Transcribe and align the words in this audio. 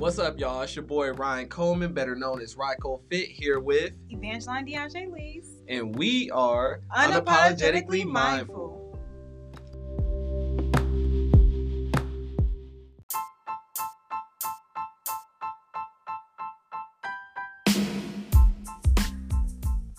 What's 0.00 0.18
up, 0.18 0.40
y'all? 0.40 0.62
It's 0.62 0.74
your 0.74 0.86
boy 0.86 1.10
Ryan 1.12 1.46
Coleman, 1.46 1.92
better 1.92 2.16
known 2.16 2.40
as 2.40 2.54
RycoleFit, 2.54 3.32
here 3.32 3.60
with 3.60 3.92
Evangeline 4.08 4.66
DeAndre 4.66 5.12
Lees. 5.12 5.62
and 5.68 5.94
we 5.94 6.30
are 6.30 6.80
Unapologetically 6.90 8.06
mindful. 8.06 8.98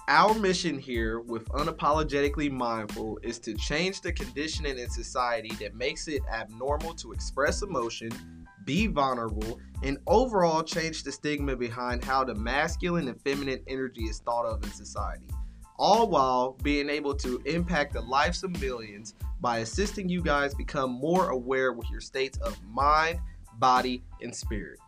Our 0.07 0.33
mission 0.33 0.79
here 0.79 1.19
with 1.19 1.47
Unapologetically 1.49 2.49
Mindful 2.49 3.19
is 3.21 3.37
to 3.39 3.53
change 3.53 4.01
the 4.01 4.11
conditioning 4.11 4.79
in 4.79 4.89
society 4.89 5.51
that 5.59 5.75
makes 5.75 6.07
it 6.07 6.23
abnormal 6.33 6.95
to 6.95 7.13
express 7.13 7.61
emotion, 7.61 8.11
be 8.65 8.87
vulnerable, 8.87 9.59
and 9.83 9.97
overall 10.07 10.63
change 10.63 11.03
the 11.03 11.11
stigma 11.11 11.55
behind 11.55 12.03
how 12.03 12.23
the 12.23 12.35
masculine 12.35 13.07
and 13.07 13.19
feminine 13.21 13.61
energy 13.67 14.03
is 14.03 14.19
thought 14.19 14.45
of 14.45 14.63
in 14.63 14.71
society. 14.71 15.27
All 15.77 16.09
while 16.09 16.57
being 16.61 16.89
able 16.89 17.15
to 17.15 17.41
impact 17.45 17.93
the 17.93 18.01
lives 18.01 18.43
of 18.43 18.59
millions 18.61 19.15
by 19.39 19.59
assisting 19.59 20.07
you 20.07 20.21
guys 20.21 20.53
become 20.53 20.91
more 20.91 21.29
aware 21.29 21.73
with 21.73 21.89
your 21.89 22.01
states 22.01 22.37
of 22.39 22.61
mind, 22.63 23.19
body, 23.57 24.03
and 24.21 24.35
spirit. 24.35 24.79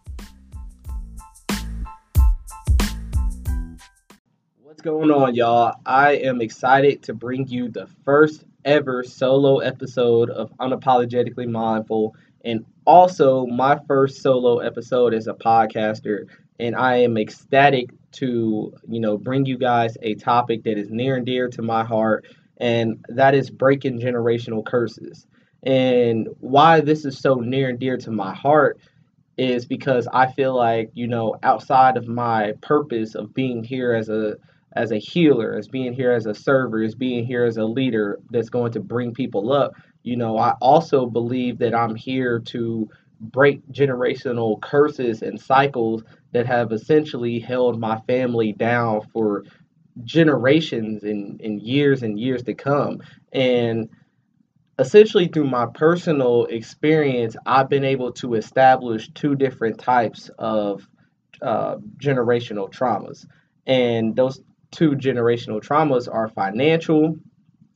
What's 4.61 4.81
going 4.81 5.11
on, 5.11 5.35
y'all? 5.35 5.75
I 5.85 6.13
am 6.13 6.41
excited 6.41 7.03
to 7.03 7.13
bring 7.13 7.47
you 7.47 7.69
the 7.69 7.87
first 8.05 8.43
ever 8.65 9.03
solo 9.03 9.59
episode 9.59 10.29
of 10.29 10.51
Unapologetically 10.57 11.47
Mindful 11.47 12.15
and 12.43 12.65
also 12.85 13.45
my 13.47 13.79
first 13.87 14.21
solo 14.21 14.59
episode 14.59 15.13
as 15.13 15.27
a 15.27 15.33
podcaster. 15.33 16.25
And 16.59 16.75
I 16.75 16.97
am 16.97 17.17
ecstatic 17.17 17.89
to, 18.13 18.73
you 18.87 18.99
know, 18.99 19.17
bring 19.17 19.45
you 19.45 19.57
guys 19.57 19.97
a 20.01 20.15
topic 20.15 20.63
that 20.63 20.77
is 20.77 20.89
near 20.89 21.15
and 21.15 21.25
dear 21.25 21.49
to 21.49 21.61
my 21.61 21.83
heart, 21.83 22.25
and 22.57 23.03
that 23.09 23.33
is 23.33 23.49
breaking 23.49 23.99
generational 23.99 24.65
curses. 24.65 25.25
And 25.63 26.27
why 26.39 26.81
this 26.81 27.05
is 27.05 27.17
so 27.17 27.35
near 27.35 27.69
and 27.69 27.79
dear 27.79 27.97
to 27.97 28.11
my 28.11 28.33
heart 28.33 28.79
is 29.37 29.65
because 29.65 30.07
I 30.13 30.31
feel 30.31 30.55
like, 30.55 30.91
you 30.93 31.07
know, 31.07 31.37
outside 31.41 31.97
of 31.97 32.07
my 32.07 32.53
purpose 32.61 33.15
of 33.15 33.33
being 33.33 33.63
here 33.63 33.93
as 33.93 34.09
a 34.09 34.35
as 34.75 34.91
a 34.91 34.97
healer, 34.97 35.55
as 35.55 35.67
being 35.67 35.93
here 35.93 36.11
as 36.11 36.25
a 36.25 36.33
server, 36.33 36.81
as 36.81 36.95
being 36.95 37.25
here 37.25 37.45
as 37.45 37.57
a 37.57 37.65
leader 37.65 38.19
that's 38.31 38.49
going 38.49 38.71
to 38.71 38.79
bring 38.79 39.13
people 39.13 39.53
up. 39.53 39.73
You 40.03 40.17
know, 40.17 40.37
I 40.37 40.51
also 40.61 41.05
believe 41.05 41.59
that 41.59 41.73
I'm 41.73 41.95
here 41.95 42.39
to 42.39 42.89
break 43.19 43.65
generational 43.71 44.61
curses 44.61 45.21
and 45.21 45.39
cycles 45.39 46.03
that 46.33 46.45
have 46.45 46.71
essentially 46.71 47.39
held 47.39 47.79
my 47.79 47.99
family 48.01 48.51
down 48.51 49.01
for 49.13 49.43
generations 50.03 51.03
and, 51.03 51.39
and 51.41 51.61
years 51.61 52.03
and 52.03 52.19
years 52.19 52.43
to 52.43 52.53
come. 52.53 53.01
And 53.31 53.89
essentially 54.79 55.27
through 55.27 55.47
my 55.47 55.67
personal 55.67 56.45
experience, 56.45 57.35
I've 57.45 57.69
been 57.69 57.85
able 57.85 58.11
to 58.13 58.33
establish 58.33 59.09
two 59.13 59.35
different 59.35 59.79
types 59.79 60.29
of 60.37 60.87
uh, 61.41 61.77
generational 61.97 62.71
traumas. 62.71 63.25
And 63.65 64.15
those 64.15 64.41
two 64.71 64.91
generational 64.91 65.61
traumas 65.61 66.13
are 66.13 66.27
financial 66.27 67.15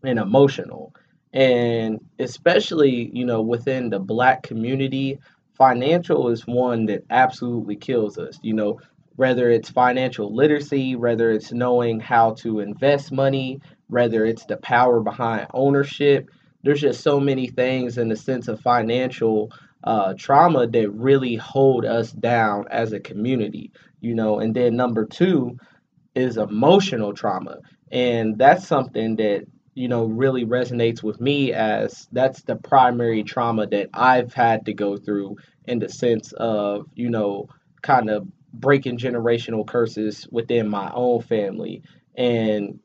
and 0.03 0.19
emotional. 0.19 0.93
And 1.37 1.99
especially, 2.17 3.11
you 3.13 3.25
know, 3.25 3.41
within 3.41 3.91
the 3.91 3.99
black 3.99 4.41
community, 4.41 5.19
financial 5.53 6.29
is 6.29 6.47
one 6.47 6.87
that 6.87 7.05
absolutely 7.11 7.75
kills 7.75 8.17
us. 8.17 8.39
You 8.41 8.53
know, 8.53 8.79
whether 9.17 9.51
it's 9.51 9.69
financial 9.69 10.33
literacy, 10.33 10.95
whether 10.95 11.31
it's 11.31 11.51
knowing 11.51 11.99
how 11.99 12.33
to 12.35 12.59
invest 12.59 13.11
money, 13.11 13.61
whether 13.87 14.25
it's 14.25 14.45
the 14.45 14.57
power 14.57 14.99
behind 14.99 15.47
ownership, 15.53 16.29
there's 16.63 16.81
just 16.81 17.01
so 17.01 17.19
many 17.19 17.47
things 17.47 17.99
in 17.99 18.09
the 18.09 18.15
sense 18.15 18.47
of 18.47 18.59
financial 18.59 19.51
uh, 19.83 20.15
trauma 20.17 20.65
that 20.65 20.89
really 20.91 21.35
hold 21.35 21.85
us 21.85 22.11
down 22.11 22.65
as 22.71 22.93
a 22.93 22.99
community, 22.99 23.71
you 24.01 24.15
know. 24.15 24.39
And 24.39 24.55
then 24.55 24.75
number 24.75 25.05
two, 25.05 25.57
is 26.15 26.37
emotional 26.37 27.13
trauma. 27.13 27.59
And 27.91 28.37
that's 28.37 28.67
something 28.67 29.17
that, 29.17 29.45
you 29.77 29.87
know, 29.87 30.05
really 30.05 30.43
resonates 30.43 31.03
with 31.03 31.21
me 31.21 31.53
as 31.53 32.07
that's 32.11 32.41
the 32.41 32.55
primary 32.55 33.21
trauma 33.21 33.67
that 33.67 33.89
I've 33.93 34.33
had 34.33 34.65
to 34.65 34.73
go 34.73 34.97
through 34.97 35.37
in 35.65 35.77
the 35.77 35.87
sense 35.87 36.33
of, 36.33 36.87
you 36.95 37.11
know, 37.11 37.47
kind 37.83 38.09
of 38.09 38.27
breaking 38.53 38.97
generational 38.97 39.67
curses 39.67 40.27
within 40.31 40.67
my 40.67 40.91
own 40.95 41.21
family. 41.21 41.83
And 42.15 42.79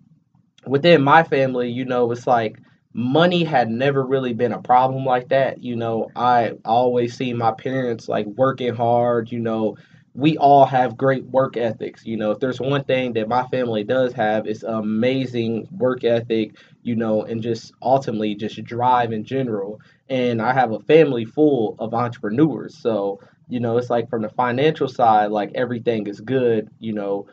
within 0.67 1.03
my 1.03 1.23
family, 1.23 1.71
you 1.71 1.87
know, 1.87 2.13
it's 2.13 2.27
like 2.27 2.59
money 2.93 3.43
had 3.43 3.71
never 3.71 4.05
really 4.05 4.35
been 4.35 4.53
a 4.53 4.61
problem 4.61 5.07
like 5.07 5.31
that. 5.31 5.63
You 5.65 5.77
know, 5.77 6.11
I 6.15 6.53
always 6.63 7.17
see 7.17 7.33
my 7.33 7.53
parents 7.53 8.07
like 8.07 8.27
working 8.27 8.75
hard, 8.75 9.33
you 9.33 9.39
know, 9.41 9.79
we 10.15 10.37
all 10.37 10.67
have 10.67 10.97
great 10.97 11.25
work 11.25 11.57
ethics. 11.57 12.05
You 12.05 12.17
know, 12.17 12.33
if 12.33 12.39
there's 12.39 12.61
one 12.61 12.85
thing 12.85 13.15
that 13.15 13.29
my 13.29 13.47
family 13.49 13.83
does 13.83 14.13
have, 14.13 14.47
it's 14.47 14.63
amazing 14.63 15.69
work 15.71 16.05
ethic, 16.05 16.57
you 16.83 16.97
know, 16.97 17.23
and 17.23 17.43
just 17.43 17.73
ultimately 17.81 18.35
just 18.35 18.63
drive 18.65 19.13
in 19.13 19.25
general. 19.25 19.81
And 20.11 20.43
I 20.43 20.53
have 20.53 20.73
a 20.73 20.81
family 20.81 21.25
full 21.25 21.77
of 21.79 21.95
entrepreneurs. 21.95 22.77
So, 22.77 23.21
you 23.49 23.61
know, 23.61 23.79
it's 23.79 23.89
like 23.89 24.11
from 24.11 24.23
the 24.23 24.29
financial 24.29 24.89
side, 24.89 25.31
like 25.31 25.53
everything 25.55 26.07
is 26.07 26.21
good, 26.21 26.69
you 26.79 26.93
know, 26.93 27.27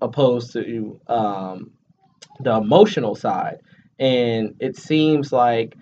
opposed 0.00 0.52
to 0.54 1.00
um, 1.06 1.70
the 2.40 2.56
emotional 2.56 3.14
side. 3.14 3.58
And 4.00 4.54
it 4.60 4.76
seems 4.76 5.32
like 5.32 5.76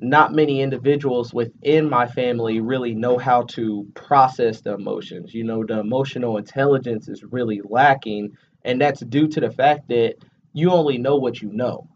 not 0.00 0.32
many 0.32 0.60
individuals 0.60 1.32
within 1.34 1.88
my 1.88 2.06
family 2.06 2.60
really 2.60 2.94
know 2.94 3.18
how 3.18 3.42
to 3.42 3.86
process 3.94 4.60
the 4.62 4.74
emotions. 4.74 5.34
You 5.34 5.44
know, 5.44 5.64
the 5.64 5.80
emotional 5.80 6.38
intelligence 6.38 7.08
is 7.08 7.22
really 7.24 7.60
lacking, 7.62 8.36
and 8.64 8.80
that's 8.80 9.00
due 9.00 9.28
to 9.28 9.40
the 9.40 9.50
fact 9.50 9.88
that 9.88 10.14
you 10.52 10.70
only 10.70 10.98
know 10.98 11.16
what 11.16 11.40
you 11.40 11.52
know. 11.52 11.88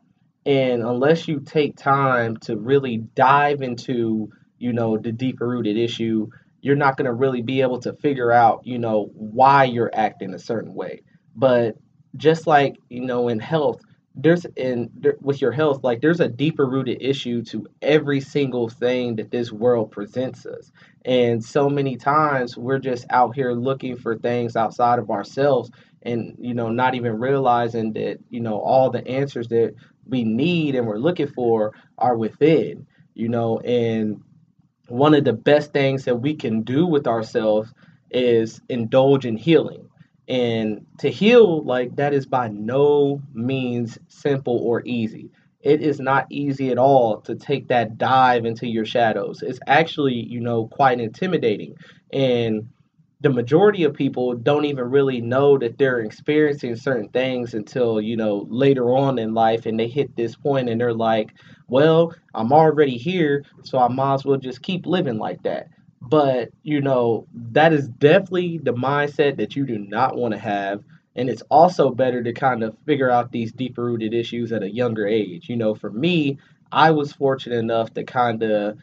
And 0.47 0.82
unless 0.82 1.26
you 1.26 1.41
take 1.41 1.76
time 1.76 2.37
to 2.38 2.56
really 2.56 2.98
dive 2.98 3.62
into, 3.62 4.31
you 4.59 4.72
know, 4.72 4.98
the 4.98 5.12
deeper 5.12 5.48
rooted 5.48 5.76
issue, 5.78 6.28
you're 6.60 6.76
not 6.76 6.97
going 6.97 7.06
to 7.06 7.12
really 7.12 7.42
be 7.42 7.62
able 7.62 7.81
to 7.81 7.94
figure 7.94 8.31
out, 8.31 8.66
you 8.66 8.78
know, 8.78 9.10
why 9.15 9.65
you're 9.65 9.91
acting 9.94 10.34
a 10.34 10.38
certain 10.38 10.75
way. 10.75 11.00
But 11.34 11.76
just 12.16 12.47
like, 12.47 12.76
you 12.88 13.00
know, 13.00 13.28
in 13.28 13.38
health, 13.41 13.81
there's 14.15 14.45
in 14.57 14.91
there, 14.95 15.17
with 15.21 15.41
your 15.41 15.53
health 15.53 15.83
like 15.83 16.01
there's 16.01 16.21
a 16.21 16.29
deeper 16.29 16.67
rooted 16.67 17.03
issue 17.03 17.43
to 17.43 17.67
every 17.83 18.21
single 18.21 18.69
thing 18.69 19.17
that 19.17 19.31
this 19.31 19.51
world 19.53 19.91
presents 19.91 20.47
us. 20.47 20.71
And 21.05 21.45
so 21.45 21.69
many 21.69 21.97
times 21.97 22.57
we're 22.57 22.79
just 22.79 23.07
out 23.11 23.35
here 23.35 23.53
looking 23.53 23.97
for 23.97 24.17
things 24.19 24.57
outside 24.57 24.99
of 24.99 25.11
ourselves 25.11 25.71
and 26.03 26.37
you 26.39 26.55
know 26.55 26.71
not 26.71 26.95
even 26.95 27.19
realizing 27.19 27.93
that 27.95 28.19
you 28.31 28.41
know 28.41 28.59
all 28.61 28.91
the 28.91 29.07
answers 29.09 29.49
that 29.49 29.75
we 30.07 30.25
need 30.25 30.75
and 30.75 30.87
we're 30.87 30.99
looking 30.99 31.29
for 31.29 31.73
are 31.99 32.17
within 32.17 32.87
you 33.15 33.29
know. 33.29 33.59
And 33.61 34.23
one 34.89 35.15
of 35.15 35.25
the 35.25 35.33
best 35.33 35.73
things 35.73 36.05
that 36.05 36.17
we 36.17 36.35
can 36.35 36.63
do 36.63 36.87
with 36.87 37.07
ourselves 37.07 37.73
is 38.11 38.61
indulge 38.69 39.27
in 39.27 39.37
healing 39.37 39.89
and 40.29 40.87
to 40.99 41.11
heal, 41.11 41.62
like 41.65 41.97
that 41.97 42.15
is 42.15 42.27
by 42.27 42.49
no 42.49 43.21
means 43.33 43.99
simple 44.09 44.59
or 44.59 44.83
easy. 44.85 45.31
It 45.61 45.81
is 45.83 45.99
not 45.99 46.27
easy 46.31 46.71
at 46.71 46.79
all 46.79 47.21
to 47.23 47.35
take 47.35 47.69
that 47.69 47.97
dive 47.97 48.45
into 48.45 48.67
your 48.67 48.84
shadows. 48.84 49.43
It's 49.43 49.60
actually, 49.66 50.15
you 50.15 50.41
know, 50.41 50.66
quite 50.69 51.01
intimidating. 51.01 51.77
And 52.13 52.69
the 53.21 53.31
majority 53.31 53.84
of 53.84 53.95
people 53.95 54.34
don't 54.34 54.66
even 54.66 54.91
really 54.91 55.21
know 55.22 55.57
that 55.57 55.78
they're 55.78 56.01
experiencing 56.01 56.77
certain 56.77 57.09
things 57.09 57.54
until, 57.54 57.98
you 58.01 58.16
know, 58.16 58.47
later 58.51 58.95
on 58.95 59.19
in 59.19 59.33
life 59.33 59.65
and 59.65 59.81
they 59.81 59.89
hit 59.89 60.15
this 60.16 60.37
point 60.37 60.69
and 60.69 60.78
they're 60.78 60.93
like, 60.93 61.33
well, 61.69 62.15
I'm 62.34 62.53
already 62.53 62.98
here, 62.98 63.45
so 63.63 63.78
I 63.78 63.89
might 63.89 64.15
as 64.15 64.25
well 64.27 64.37
just 64.37 64.63
keep 64.63 64.84
living 64.84 65.19
like 65.19 65.43
that. 65.45 65.69
But, 66.09 66.51
you 66.62 66.80
know, 66.80 67.27
that 67.53 67.72
is 67.72 67.89
definitely 67.89 68.59
the 68.59 68.74
mindset 68.74 69.36
that 69.36 69.56
you 69.56 69.66
do 69.66 69.78
not 69.78 70.16
want 70.16 70.33
to 70.33 70.39
have. 70.39 70.83
And 71.16 71.28
it's 71.30 71.42
also 71.51 71.91
better 71.91 72.22
to 72.22 72.33
kind 72.33 72.62
of 72.62 72.77
figure 72.84 73.10
out 73.10 73.30
these 73.30 73.53
deeper 73.53 73.84
rooted 73.84 74.12
issues 74.12 74.53
at 74.53 74.62
a 74.62 74.71
younger 74.71 75.06
age. 75.06 75.48
You 75.48 75.56
know, 75.56 75.74
for 75.74 75.91
me, 75.91 76.39
I 76.72 76.91
was 76.91 77.12
fortunate 77.12 77.59
enough 77.59 77.95
to 77.95 78.04
kind 78.04 78.42
of 78.42 78.78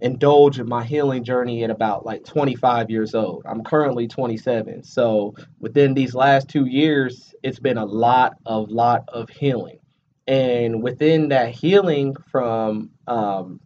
indulge 0.00 0.58
in 0.58 0.68
my 0.68 0.84
healing 0.84 1.24
journey 1.24 1.62
at 1.64 1.70
about 1.70 2.06
like 2.06 2.24
25 2.24 2.88
years 2.88 3.14
old. 3.14 3.42
I'm 3.46 3.62
currently 3.62 4.08
27. 4.08 4.82
So 4.84 5.34
within 5.58 5.92
these 5.92 6.14
last 6.14 6.48
two 6.48 6.66
years, 6.66 7.34
it's 7.42 7.58
been 7.58 7.76
a 7.76 7.84
lot 7.84 8.36
of 8.46 8.70
lot 8.70 9.04
of 9.08 9.28
healing. 9.28 9.78
And 10.26 10.82
within 10.82 11.28
that 11.30 11.50
healing 11.50 12.14
from 12.30 12.90
um, 13.08 13.60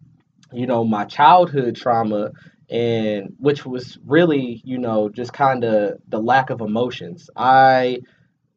you 0.55 0.67
know, 0.67 0.85
my 0.85 1.05
childhood 1.05 1.77
trauma, 1.77 2.31
and 2.71 3.35
which 3.39 3.65
was 3.65 3.99
really, 4.07 4.61
you 4.65 4.79
know, 4.79 5.09
just 5.09 5.33
kind 5.33 5.65
of 5.65 5.99
the 6.09 6.19
lack 6.19 6.51
of 6.51 6.61
emotions. 6.61 7.31
I 7.37 8.01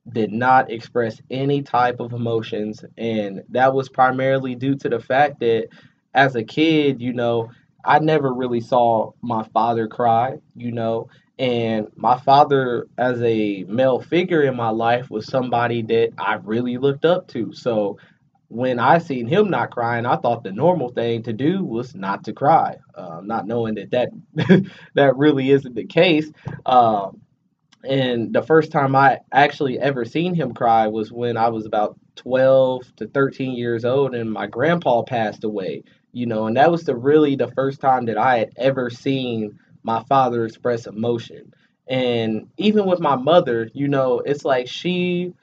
did 0.09 0.31
not 0.31 0.71
express 0.71 1.21
any 1.30 1.62
type 1.62 2.00
of 2.00 2.13
emotions, 2.13 2.83
and 2.98 3.44
that 3.50 3.74
was 3.74 3.89
primarily 3.89 4.56
due 4.56 4.75
to 4.75 4.89
the 4.89 5.00
fact 5.00 5.39
that 5.42 5.68
as 6.13 6.36
a 6.36 6.44
kid, 6.44 7.01
you 7.01 7.13
know, 7.13 7.51
I 7.83 8.00
never 8.00 8.33
really 8.33 8.62
saw 8.62 9.12
my 9.21 9.44
father 9.54 9.88
cry, 9.88 10.38
you 10.56 10.71
know, 10.71 11.09
and 11.39 11.88
my 11.95 12.18
father, 12.19 12.88
as 12.98 13.21
a 13.21 13.63
male 13.68 14.00
figure 14.00 14.42
in 14.42 14.56
my 14.56 14.69
life, 14.69 15.09
was 15.09 15.27
somebody 15.27 15.83
that 15.83 16.13
I 16.18 16.36
really 16.36 16.77
looked 16.77 17.06
up 17.06 17.27
to. 17.30 17.54
So 17.54 18.00
when 18.49 18.79
I 18.79 18.99
seen 18.99 19.27
him 19.27 19.49
not 19.49 19.71
crying, 19.71 20.05
I 20.05 20.15
thought 20.17 20.44
the 20.44 20.51
normal 20.51 20.89
thing 20.89 21.23
to 21.23 21.33
do 21.33 21.63
was 21.63 21.94
not 21.95 22.23
to 22.25 22.33
cry, 22.33 22.77
uh, 22.95 23.21
not 23.23 23.45
knowing 23.45 23.75
that 23.75 23.91
that 23.91 24.09
that 24.94 25.17
really 25.17 25.51
isn't 25.51 25.75
the 25.75 25.85
case. 25.85 26.31
Um, 26.65 27.21
and 27.83 28.33
the 28.33 28.41
first 28.41 28.71
time 28.71 28.95
I 28.95 29.19
actually 29.31 29.79
ever 29.79 30.05
seen 30.05 30.33
him 30.33 30.53
cry 30.53 30.88
was 30.88 31.11
when 31.11 31.38
I 31.38 31.49
was 31.49 31.65
about 31.65 31.97
12 32.15 32.95
to 32.97 33.07
13 33.07 33.55
years 33.55 33.85
old, 33.85 34.15
and 34.15 34.31
my 34.31 34.47
grandpa 34.47 35.03
passed 35.03 35.44
away. 35.44 35.83
You 36.13 36.25
know, 36.25 36.47
and 36.47 36.57
that 36.57 36.71
was 36.71 36.83
the 36.83 36.95
really 36.95 37.35
the 37.35 37.51
first 37.51 37.79
time 37.81 38.05
that 38.05 38.17
I 38.17 38.39
had 38.39 38.51
ever 38.57 38.89
seen 38.89 39.59
my 39.83 40.03
father 40.03 40.45
express 40.45 40.88
emotion. 40.88 41.53
And 41.88 42.49
even 42.57 42.85
with 42.85 42.99
my 42.99 43.15
mother, 43.15 43.69
you 43.73 43.88
know, 43.88 44.19
it's 44.19 44.44
like 44.44 44.67
she 44.67 45.33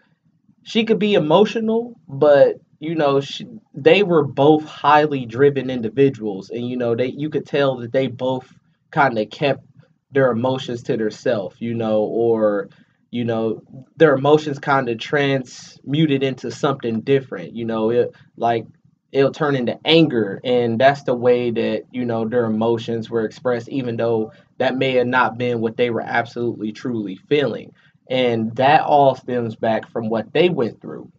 she 0.65 0.85
could 0.85 0.99
be 0.99 1.15
emotional, 1.15 1.95
but 2.09 2.57
you 2.81 2.95
know, 2.95 3.21
she, 3.21 3.47
they 3.75 4.03
were 4.03 4.25
both 4.25 4.65
highly 4.65 5.27
driven 5.27 5.71
individuals, 5.71 6.51
and 6.51 6.69
you 6.69 6.77
know, 6.77 6.95
they 6.95 7.07
you 7.07 7.31
could 7.31 7.47
tell 7.47 7.77
that 7.79 7.93
they 7.93 8.07
both 8.09 8.53
kind 8.91 9.19
of 9.19 9.31
kept 9.31 9.65
their 10.13 10.31
emotions 10.31 10.83
to 10.85 10.97
themselves, 10.97 11.57
you 11.61 11.75
know, 11.75 12.03
or 12.03 12.69
you 13.11 13.25
know, 13.25 13.63
their 13.97 14.15
emotions 14.15 14.59
kind 14.59 14.89
of 14.89 14.99
transmuted 14.99 16.23
into 16.25 16.51
something 16.51 17.01
different, 17.01 17.55
you 17.55 17.65
know, 17.65 17.91
it 17.91 18.13
like 18.37 18.67
it'll 19.13 19.31
turn 19.31 19.55
into 19.55 19.79
anger 19.85 20.41
and 20.43 20.81
that's 20.81 21.05
the 21.05 21.15
way 21.15 21.51
that 21.53 21.85
you 21.93 22.05
know 22.05 22.29
their 22.29 22.47
emotions 22.47 23.09
were 23.09 23.25
expressed 23.25 23.69
even 23.69 23.97
though 23.97 24.33
that 24.59 24.77
may 24.77 24.95
have 24.95 25.07
not 25.07 25.39
been 25.39 25.61
what 25.61 25.77
they 25.77 25.91
were 25.91 26.01
absolutely 26.01 26.73
truly 26.73 27.17
feeling. 27.29 27.73
And 28.11 28.55
that 28.57 28.83
all 28.83 29.15
stems 29.15 29.55
back 29.57 29.89
from 29.91 30.09
what 30.09 30.33
they 30.33 30.49
went 30.49 30.81
through 30.81 31.11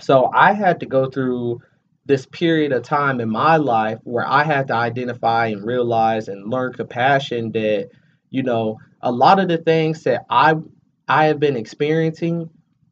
so 0.00 0.30
I 0.34 0.52
had 0.52 0.80
to 0.80 0.86
go 0.86 1.10
through 1.10 1.60
this 2.06 2.26
period 2.26 2.72
of 2.72 2.82
time 2.82 3.20
in 3.20 3.28
my 3.28 3.56
life 3.56 3.98
where 4.04 4.26
I 4.26 4.42
had 4.42 4.68
to 4.68 4.74
identify 4.74 5.46
and 5.48 5.64
realize 5.64 6.28
and 6.28 6.50
learn 6.50 6.72
compassion 6.72 7.52
that, 7.52 7.90
you 8.30 8.42
know, 8.42 8.78
a 9.02 9.12
lot 9.12 9.38
of 9.38 9.48
the 9.48 9.58
things 9.58 10.02
that 10.04 10.24
I 10.30 10.54
I 11.06 11.26
have 11.26 11.40
been 11.40 11.56
experiencing 11.56 12.50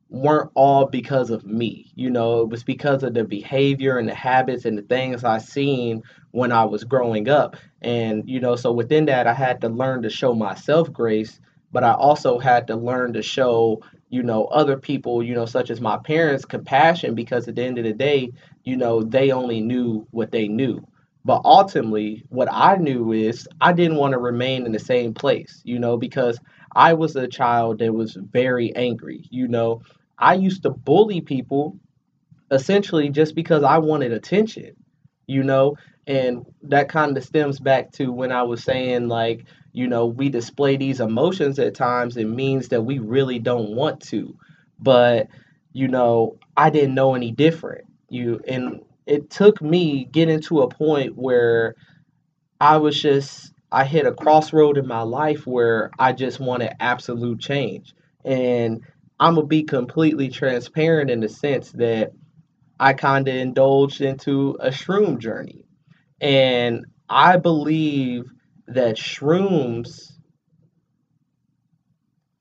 weren't 0.08 0.50
all 0.54 0.86
because 0.86 1.30
of 1.30 1.44
me. 1.44 1.92
You 1.94 2.10
know, 2.10 2.40
it 2.42 2.48
was 2.48 2.62
because 2.62 3.02
of 3.02 3.14
the 3.14 3.24
behavior 3.24 3.98
and 3.98 4.08
the 4.08 4.14
habits 4.14 4.64
and 4.64 4.78
the 4.78 4.82
things 4.82 5.24
I 5.24 5.38
seen 5.38 6.02
when 6.30 6.52
I 6.52 6.64
was 6.64 6.84
growing 6.84 7.28
up. 7.28 7.56
And, 7.82 8.28
you 8.28 8.40
know, 8.40 8.56
so 8.56 8.72
within 8.72 9.06
that 9.06 9.26
I 9.26 9.34
had 9.34 9.60
to 9.62 9.68
learn 9.68 10.02
to 10.02 10.10
show 10.10 10.34
myself 10.34 10.92
grace, 10.92 11.40
but 11.72 11.84
I 11.84 11.92
also 11.92 12.38
had 12.38 12.66
to 12.68 12.76
learn 12.76 13.12
to 13.14 13.22
show 13.22 13.82
you 14.08 14.22
know 14.22 14.44
other 14.46 14.76
people 14.76 15.22
you 15.22 15.34
know 15.34 15.46
such 15.46 15.70
as 15.70 15.80
my 15.80 15.96
parents 15.98 16.44
compassion 16.44 17.14
because 17.14 17.48
at 17.48 17.56
the 17.56 17.62
end 17.62 17.78
of 17.78 17.84
the 17.84 17.92
day 17.92 18.30
you 18.64 18.76
know 18.76 19.02
they 19.02 19.30
only 19.32 19.60
knew 19.60 20.06
what 20.10 20.30
they 20.30 20.48
knew. 20.48 20.86
But 21.24 21.42
ultimately 21.44 22.24
what 22.28 22.48
i 22.52 22.76
knew 22.76 23.12
is 23.12 23.48
i 23.60 23.72
didn't 23.72 23.96
want 23.96 24.12
to 24.12 24.18
remain 24.18 24.64
in 24.64 24.72
the 24.72 24.78
same 24.78 25.12
place 25.12 25.60
you 25.64 25.78
know 25.78 25.96
because 25.96 26.38
i 26.74 26.94
was 26.94 27.16
a 27.16 27.26
child 27.26 27.78
that 27.80 27.92
was 27.92 28.14
very 28.14 28.74
angry 28.76 29.26
you 29.30 29.48
know. 29.48 29.82
I 30.18 30.34
used 30.34 30.62
to 30.62 30.70
bully 30.70 31.20
people 31.20 31.78
essentially 32.50 33.08
just 33.10 33.34
because 33.34 33.64
i 33.64 33.78
wanted 33.78 34.12
attention 34.12 34.76
you 35.26 35.42
know 35.42 35.76
and 36.06 36.46
that 36.62 36.88
kind 36.88 37.16
of 37.16 37.24
stems 37.24 37.58
back 37.58 37.90
to 37.92 38.12
when 38.12 38.30
i 38.30 38.42
was 38.42 38.62
saying 38.62 39.08
like 39.08 39.44
you 39.76 39.86
know, 39.86 40.06
we 40.06 40.30
display 40.30 40.78
these 40.78 41.00
emotions 41.00 41.58
at 41.58 41.74
times, 41.74 42.16
it 42.16 42.24
means 42.24 42.68
that 42.68 42.80
we 42.80 42.98
really 42.98 43.38
don't 43.38 43.72
want 43.72 44.00
to. 44.00 44.34
But, 44.80 45.28
you 45.74 45.86
know, 45.86 46.38
I 46.56 46.70
didn't 46.70 46.94
know 46.94 47.14
any 47.14 47.30
different. 47.30 47.84
You 48.08 48.40
and 48.48 48.80
it 49.04 49.28
took 49.28 49.60
me 49.60 50.06
getting 50.06 50.40
to 50.44 50.62
a 50.62 50.68
point 50.70 51.14
where 51.14 51.74
I 52.58 52.78
was 52.78 52.98
just 52.98 53.52
I 53.70 53.84
hit 53.84 54.06
a 54.06 54.12
crossroad 54.12 54.78
in 54.78 54.86
my 54.86 55.02
life 55.02 55.46
where 55.46 55.90
I 55.98 56.14
just 56.14 56.40
wanted 56.40 56.72
absolute 56.80 57.40
change. 57.40 57.94
And 58.24 58.80
I'm 59.20 59.34
gonna 59.34 59.46
be 59.46 59.64
completely 59.64 60.30
transparent 60.30 61.10
in 61.10 61.20
the 61.20 61.28
sense 61.28 61.72
that 61.72 62.12
I 62.80 62.94
kind 62.94 63.28
of 63.28 63.34
indulged 63.34 64.00
into 64.00 64.56
a 64.58 64.70
shroom 64.70 65.18
journey. 65.18 65.66
And 66.18 66.86
I 67.10 67.36
believe 67.36 68.32
that 68.68 68.96
shrooms 68.96 70.12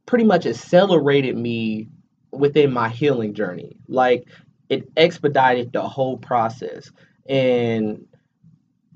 pretty 0.06 0.26
much 0.26 0.46
accelerated 0.46 1.38
me 1.38 1.88
within 2.32 2.72
my 2.72 2.90
healing 2.90 3.34
journey. 3.34 3.78
Like 3.88 4.28
it 4.70 4.90
expedited 4.98 5.74
the 5.74 5.82
whole 5.82 6.18
process. 6.18 6.92
And 7.28 8.06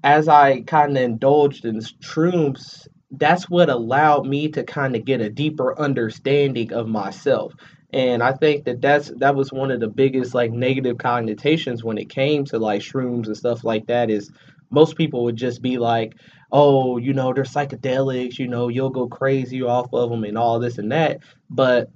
as 0.03 0.27
I 0.27 0.61
kind 0.61 0.97
of 0.97 1.03
indulged 1.03 1.65
in 1.65 1.79
shrooms, 1.79 2.87
that's 3.11 3.49
what 3.49 3.69
allowed 3.69 4.25
me 4.25 4.49
to 4.49 4.63
kind 4.63 4.95
of 4.95 5.05
get 5.05 5.21
a 5.21 5.29
deeper 5.29 5.77
understanding 5.79 6.73
of 6.73 6.87
myself. 6.87 7.53
And 7.91 8.21
I 8.21 8.33
think 8.33 8.65
that 8.65 8.81
that's 8.81 9.11
that 9.17 9.35
was 9.35 9.51
one 9.51 9.71
of 9.71 9.79
the 9.79 9.87
biggest 9.87 10.35
like 10.35 10.51
negative 10.51 10.99
connotations 10.99 11.83
when 11.83 11.97
it 11.97 12.09
came 12.09 12.45
to 12.45 12.59
like 12.59 12.81
shrooms 12.81 13.25
and 13.25 13.35
stuff 13.35 13.63
like 13.63 13.87
that 13.87 14.11
is 14.11 14.31
most 14.69 14.95
people 14.95 15.23
would 15.23 15.35
just 15.35 15.61
be 15.61 15.77
like, 15.77 16.15
oh, 16.51 16.97
you 16.97 17.13
know, 17.13 17.33
they're 17.33 17.43
psychedelics, 17.43 18.39
you 18.39 18.47
know, 18.47 18.67
you'll 18.67 18.89
go 18.89 19.07
crazy 19.07 19.61
off 19.61 19.93
of 19.93 20.09
them 20.09 20.23
and 20.23 20.37
all 20.37 20.59
this 20.59 20.77
and 20.77 20.91
that. 20.91 21.19
But 21.49 21.91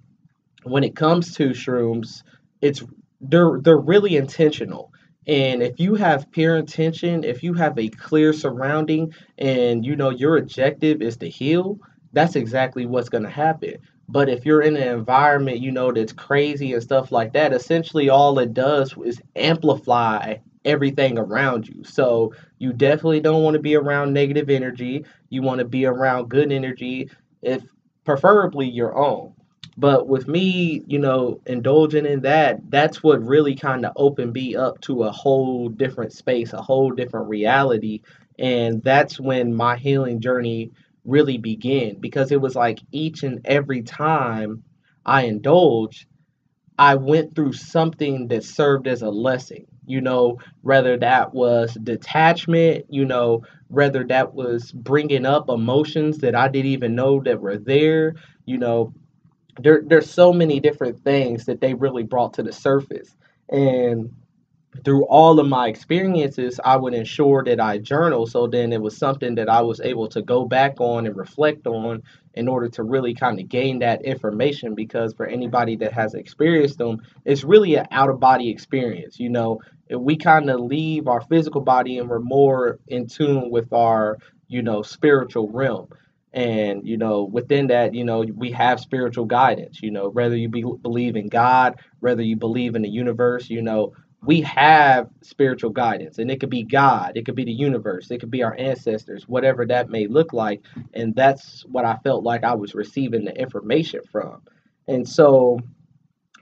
when 0.64 0.84
it 0.84 0.96
comes 0.96 1.36
to 1.36 1.50
shrooms, 1.50 2.24
it's 2.62 2.84
they're 3.22 3.60
they're 3.62 3.78
really 3.78 4.16
intentional. 4.16 4.92
And 5.26 5.64
if 5.64 5.80
you 5.80 5.96
have 5.96 6.32
pure 6.32 6.58
intention, 6.58 7.24
if 7.24 7.44
you 7.44 7.54
have 7.54 7.78
a 7.80 7.88
clear 7.90 8.34
surrounding 8.34 9.14
and 9.38 9.86
you 9.86 9.96
know 9.96 10.10
your 10.10 10.38
objective 10.38 11.02
is 11.02 11.18
to 11.18 11.30
heal, 11.30 11.80
that's 12.12 12.36
exactly 12.36 12.86
what's 12.86 13.10
going 13.10 13.24
to 13.24 13.30
happen. 13.30 13.76
But 14.10 14.28
if 14.28 14.46
you're 14.46 14.62
in 14.62 14.76
an 14.76 14.88
environment, 14.88 15.60
you 15.60 15.72
know, 15.72 15.92
that's 15.92 16.12
crazy 16.12 16.74
and 16.74 16.84
stuff 16.84 17.12
like 17.12 17.34
that, 17.34 17.54
essentially 17.54 18.10
all 18.10 18.38
it 18.40 18.54
does 18.54 18.94
is 19.06 19.22
amplify 19.36 20.36
everything 20.66 21.18
around 21.18 21.68
you. 21.68 21.84
So 21.84 22.34
you 22.58 22.74
definitely 22.74 23.20
don't 23.20 23.44
want 23.44 23.56
to 23.56 23.62
be 23.62 23.76
around 23.76 24.14
negative 24.14 24.50
energy. 24.50 25.06
You 25.30 25.42
want 25.42 25.60
to 25.60 25.66
be 25.66 25.86
around 25.86 26.30
good 26.30 26.52
energy, 26.52 27.10
if 27.42 27.64
preferably 28.06 28.68
your 28.68 28.98
own. 28.98 29.34
But 29.78 30.08
with 30.08 30.28
me, 30.28 30.84
you 30.86 31.00
know, 31.00 31.42
indulging 31.48 32.06
in 32.06 32.22
that, 32.22 32.70
that's 32.70 33.02
what 33.02 33.26
really 33.26 33.56
kind 33.56 33.86
of 33.86 33.94
opened 33.96 34.34
me 34.34 34.56
up 34.56 34.80
to 34.82 35.04
a 35.04 35.12
whole 35.12 35.70
different 35.70 36.14
space, 36.14 36.54
a 36.54 36.62
whole 36.62 36.92
different 36.92 37.28
reality. 37.28 38.02
And 38.38 38.84
that's 38.84 39.20
when 39.20 39.54
my 39.54 39.78
healing 39.78 40.20
journey 40.20 40.72
really 41.06 41.38
began 41.38 41.96
because 42.00 42.32
it 42.32 42.40
was 42.40 42.56
like 42.56 42.80
each 42.92 43.24
and 43.24 43.42
every 43.46 43.82
time 43.82 44.64
I 45.06 45.24
indulged, 45.24 46.06
I 46.80 46.96
went 46.96 47.36
through 47.36 47.54
something 47.54 48.28
that 48.30 48.44
served 48.44 48.88
as 48.88 49.02
a 49.02 49.10
lesson 49.10 49.66
you 49.86 50.02
know, 50.02 50.40
whether 50.62 50.98
that 50.98 51.34
was 51.34 51.74
detachment, 51.76 52.86
you 52.90 53.06
know, 53.06 53.44
whether 53.68 54.04
that 54.06 54.34
was 54.34 54.72
bringing 54.72 55.26
up 55.26 55.50
emotions 55.50 56.20
that 56.20 56.36
I 56.36 56.48
didn't 56.48 56.72
even 56.72 56.96
know 56.96 57.22
that 57.24 57.42
were 57.42 57.58
there, 57.58 58.16
you 58.46 58.58
know, 58.58 58.94
there 59.60 59.84
there's 59.86 60.10
so 60.10 60.34
many 60.34 60.60
different 60.60 61.04
things 61.04 61.46
that 61.46 61.62
they 61.62 61.74
really 61.74 62.04
brought 62.04 62.34
to 62.36 62.44
the 62.44 62.54
surface. 62.54 63.16
And 63.50 64.12
through 64.84 65.06
all 65.06 65.40
of 65.40 65.48
my 65.48 65.68
experiences, 65.68 66.60
I 66.64 66.76
would 66.76 66.94
ensure 66.94 67.44
that 67.44 67.60
I 67.60 67.78
journal. 67.78 68.26
So 68.28 68.48
then 68.48 68.74
it 68.74 68.82
was 68.82 68.98
something 68.98 69.36
that 69.36 69.50
I 69.50 69.62
was 69.62 69.80
able 69.82 70.08
to 70.10 70.22
go 70.22 70.46
back 70.46 70.80
on 70.80 71.06
and 71.06 71.16
reflect 71.16 71.68
on 71.68 72.04
in 72.34 72.48
order 72.48 72.68
to 72.70 72.84
really 72.84 73.14
kind 73.14 73.40
of 73.40 73.48
gain 73.48 73.80
that 73.80 74.04
information. 74.04 74.76
Because 74.76 75.14
for 75.14 75.26
anybody 75.26 75.76
that 75.78 75.94
has 75.94 76.16
experienced 76.16 76.78
them, 76.78 77.02
it's 77.26 77.44
really 77.44 77.76
an 77.76 77.88
out 77.92 78.10
of 78.10 78.20
body 78.20 78.50
experience. 78.50 79.20
You 79.20 79.30
know, 79.30 79.62
if 79.88 80.00
we 80.00 80.16
kind 80.16 80.50
of 80.50 80.60
leave 80.60 81.08
our 81.08 81.22
physical 81.22 81.62
body 81.62 82.00
and 82.00 82.10
we're 82.10 82.20
more 82.20 82.80
in 82.88 83.08
tune 83.08 83.52
with 83.52 83.72
our, 83.74 84.18
you 84.48 84.62
know, 84.62 84.82
spiritual 84.82 85.50
realm. 85.50 85.88
And, 86.36 86.88
you 86.88 86.98
know, 86.98 87.26
within 87.26 87.68
that, 87.68 87.94
you 87.94 88.04
know, 88.04 88.26
we 88.36 88.50
have 88.54 88.80
spiritual 88.80 89.26
guidance, 89.26 89.84
you 89.84 89.92
know, 89.92 90.10
whether 90.10 90.36
you 90.36 90.50
be, 90.50 90.64
believe 90.64 91.16
in 91.16 91.28
God, 91.28 91.80
whether 92.00 92.24
you 92.24 92.36
believe 92.36 92.74
in 92.76 92.82
the 92.82 92.90
universe, 92.90 93.52
you 93.52 93.62
know, 93.62 93.94
we 94.26 94.42
have 94.42 95.10
spiritual 95.22 95.70
guidance 95.70 96.20
and 96.20 96.32
it 96.32 96.40
could 96.40 96.50
be 96.50 96.64
god 96.64 97.14
it 97.16 97.26
could 97.26 97.36
be 97.36 97.46
the 97.46 97.52
universe 97.52 98.10
it 98.12 98.20
could 98.20 98.32
be 98.32 98.44
our 98.44 98.56
ancestors 98.58 99.28
whatever 99.28 99.66
that 99.66 99.90
may 99.90 100.08
look 100.08 100.34
like 100.34 100.62
and 100.94 101.16
that's 101.16 101.64
what 101.66 101.86
i 101.86 101.98
felt 102.04 102.24
like 102.24 102.44
i 102.44 102.54
was 102.54 102.76
receiving 102.76 103.26
the 103.26 103.36
information 103.38 104.02
from. 104.12 104.42
And 104.88 105.08
so 105.08 105.60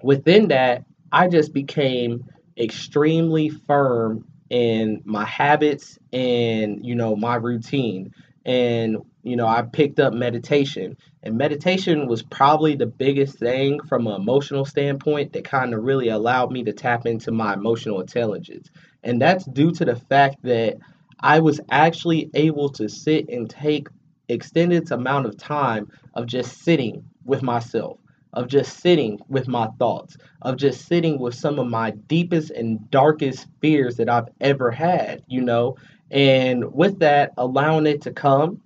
within 0.01 0.47
that 0.49 0.83
i 1.11 1.27
just 1.27 1.53
became 1.53 2.23
extremely 2.57 3.49
firm 3.49 4.25
in 4.49 5.01
my 5.05 5.25
habits 5.25 5.97
and 6.13 6.85
you 6.85 6.95
know 6.95 7.15
my 7.15 7.35
routine. 7.35 8.13
And 8.45 8.97
you 9.23 9.35
know 9.35 9.47
i 9.47 9.61
picked 9.61 9.99
up 9.99 10.13
meditation. 10.13 10.97
And 11.23 11.37
meditation 11.37 12.07
was 12.07 12.23
probably 12.23 12.75
the 12.75 12.87
biggest 12.87 13.37
thing 13.37 13.79
from 13.87 14.07
an 14.07 14.19
emotional 14.19 14.65
standpoint 14.65 15.33
that 15.33 15.43
kind 15.43 15.73
of 15.73 15.83
really 15.83 16.09
allowed 16.09 16.51
me 16.51 16.63
to 16.63 16.73
tap 16.73 17.05
into 17.05 17.31
my 17.31 17.53
emotional 17.53 18.01
intelligence. 18.01 18.71
And 19.03 19.21
that's 19.21 19.45
due 19.45 19.71
to 19.73 19.85
the 19.85 19.95
fact 19.95 20.37
that 20.43 20.77
i 21.19 21.39
was 21.39 21.59
actually 21.69 22.29
able 22.33 22.69
to 22.69 22.89
sit 22.89 23.29
and 23.29 23.49
take 23.49 23.87
extended 24.29 24.91
amount 24.91 25.27
of 25.27 25.37
time 25.37 25.91
of 26.15 26.25
just 26.25 26.63
sitting 26.63 27.03
with 27.25 27.43
myself 27.43 27.97
of 28.33 28.47
just 28.47 28.79
sitting 28.79 29.19
with 29.27 29.47
my 29.47 29.67
thoughts, 29.77 30.17
of 30.41 30.57
just 30.57 30.87
sitting 30.87 31.19
with 31.19 31.35
some 31.35 31.59
of 31.59 31.67
my 31.67 31.91
deepest 31.91 32.51
and 32.51 32.89
darkest 32.89 33.47
fears 33.59 33.97
that 33.97 34.09
I've 34.09 34.29
ever 34.39 34.71
had, 34.71 35.23
you 35.27 35.41
know, 35.41 35.75
and 36.09 36.73
with 36.73 36.99
that, 36.99 37.33
allowing 37.37 37.87
it 37.87 38.01
to 38.03 38.11
come, 38.11 38.61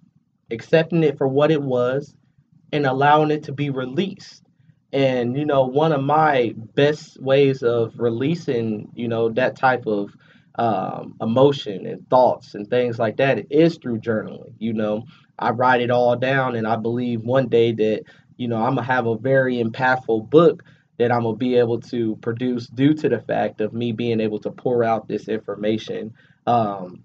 accepting 0.52 1.04
it 1.04 1.18
for 1.18 1.28
what 1.28 1.52
it 1.52 1.62
was, 1.62 2.16
and 2.72 2.86
allowing 2.86 3.32
it 3.32 3.44
to 3.44 3.52
be 3.52 3.70
released. 3.70 4.44
And, 4.94 5.38
you 5.38 5.46
know, 5.46 5.66
one 5.66 5.92
of 5.92 6.04
my 6.04 6.54
best 6.76 7.22
ways 7.22 7.64
of 7.64 7.94
releasing, 7.98 8.90
you 8.96 9.08
know, 9.08 9.30
that 9.30 9.58
type 9.58 9.86
of 9.88 10.12
um, 10.58 11.16
emotion 11.22 11.86
and 11.86 12.10
thoughts 12.10 12.56
and 12.56 12.70
things 12.70 12.98
like 12.98 13.18
that 13.18 13.52
is 13.52 13.78
through 13.78 14.00
journaling. 14.00 14.54
You 14.58 14.74
know, 14.74 15.04
I 15.38 15.50
write 15.50 15.82
it 15.82 15.92
all 15.92 16.16
down, 16.16 16.56
and 16.56 16.66
I 16.66 16.78
believe 16.78 17.24
one 17.24 17.48
day 17.48 17.74
that 17.74 18.04
you 18.38 18.48
know, 18.48 18.58
I'm 18.58 18.76
gonna 18.76 18.84
have 18.84 19.08
a 19.08 19.18
very 19.18 19.64
impactful 19.64 20.30
book 20.30 20.64
that 20.98 21.12
I'm 21.12 21.24
gonna 21.24 21.36
be 21.36 21.56
able 21.56 21.80
to 21.82 22.16
produce 22.18 22.68
due 22.68 22.94
to 22.96 23.10
the 23.10 23.20
fact 23.20 23.62
of 23.62 23.74
me 23.74 23.92
being 23.92 24.20
able 24.20 24.40
to 24.40 24.52
pour 24.52 24.84
out 24.84 25.08
this 25.08 25.28
information. 25.28 26.14
Um, 26.48 27.04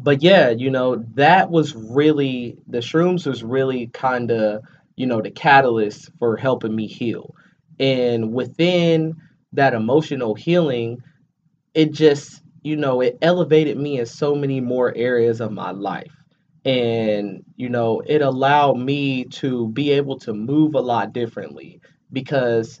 but 0.00 0.22
yeah, 0.22 0.50
you 0.50 0.70
know, 0.70 0.96
that 1.14 1.50
was 1.50 1.74
really 1.74 2.58
the 2.66 2.78
shrooms 2.78 3.26
was 3.26 3.42
really 3.44 3.88
kind 3.88 4.30
of 4.30 4.62
you 4.96 5.06
know 5.06 5.20
the 5.20 5.30
catalyst 5.30 6.10
for 6.18 6.36
helping 6.36 6.74
me 6.74 6.86
heal, 6.86 7.34
and 7.78 8.32
within 8.32 9.14
that 9.52 9.74
emotional 9.74 10.34
healing, 10.34 11.02
it 11.74 11.92
just 11.92 12.42
you 12.62 12.76
know 12.76 13.00
it 13.00 13.18
elevated 13.22 13.76
me 13.78 13.98
in 13.98 14.06
so 14.06 14.34
many 14.34 14.60
more 14.60 14.92
areas 14.96 15.40
of 15.40 15.52
my 15.52 15.70
life. 15.70 16.12
And 16.64 17.44
you 17.56 17.68
know 17.68 18.02
it 18.06 18.22
allowed 18.22 18.78
me 18.78 19.24
to 19.26 19.68
be 19.68 19.90
able 19.90 20.18
to 20.20 20.32
move 20.34 20.74
a 20.74 20.80
lot 20.80 21.12
differently 21.12 21.80
because 22.12 22.80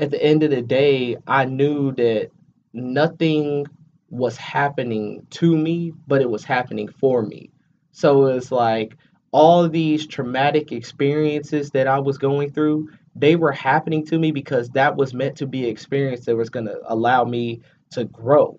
at 0.00 0.10
the 0.10 0.22
end 0.22 0.42
of 0.42 0.50
the 0.50 0.62
day 0.62 1.16
i 1.26 1.44
knew 1.44 1.92
that 1.92 2.30
nothing 2.72 3.66
was 4.14 4.36
happening 4.36 5.26
to 5.30 5.56
me 5.56 5.92
but 6.06 6.22
it 6.22 6.30
was 6.30 6.44
happening 6.44 6.88
for 6.88 7.22
me 7.22 7.50
so 7.92 8.26
it's 8.26 8.52
like 8.52 8.96
all 9.32 9.68
these 9.68 10.06
traumatic 10.06 10.72
experiences 10.72 11.70
that 11.70 11.86
i 11.86 11.98
was 11.98 12.18
going 12.18 12.50
through 12.50 12.88
they 13.16 13.36
were 13.36 13.52
happening 13.52 14.04
to 14.04 14.18
me 14.18 14.32
because 14.32 14.68
that 14.70 14.96
was 14.96 15.14
meant 15.14 15.36
to 15.36 15.46
be 15.46 15.64
an 15.64 15.70
experience 15.70 16.24
that 16.24 16.36
was 16.36 16.50
going 16.50 16.66
to 16.66 16.80
allow 16.86 17.24
me 17.24 17.60
to 17.90 18.04
grow 18.04 18.58